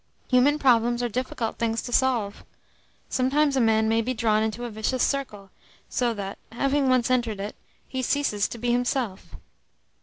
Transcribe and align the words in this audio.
Human 0.29 0.57
problems 0.57 1.03
are 1.03 1.09
difficult 1.09 1.59
things 1.59 1.83
to 1.83 1.93
solve. 1.93 2.43
Sometimes 3.07 3.55
a 3.55 3.61
man 3.61 3.87
may 3.87 4.01
be 4.01 4.15
drawn 4.15 4.41
into 4.41 4.65
a 4.65 4.71
vicious 4.71 5.03
circle, 5.03 5.51
so 5.89 6.11
that, 6.15 6.39
having 6.51 6.89
once 6.89 7.11
entered 7.11 7.39
it, 7.39 7.55
he 7.87 8.01
ceases 8.01 8.47
to 8.47 8.57
be 8.57 8.71
himself." 8.71 9.35